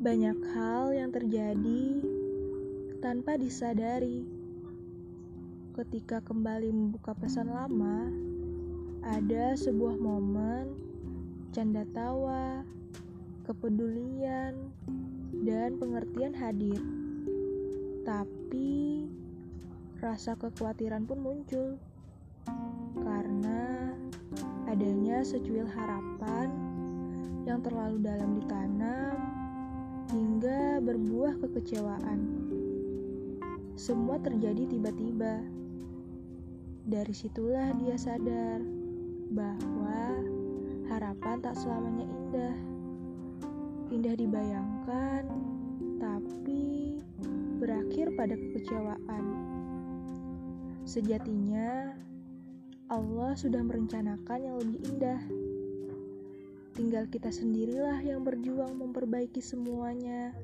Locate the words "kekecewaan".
31.38-32.20, 48.34-49.24